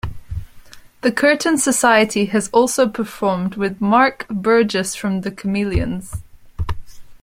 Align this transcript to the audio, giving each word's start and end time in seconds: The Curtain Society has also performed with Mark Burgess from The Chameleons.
The 1.01 1.11
Curtain 1.11 1.59
Society 1.59 2.25
has 2.25 2.49
also 2.51 2.89
performed 2.89 3.53
with 3.53 3.79
Mark 3.79 4.25
Burgess 4.29 4.95
from 4.95 5.21
The 5.21 5.29
Chameleons. 5.29 6.23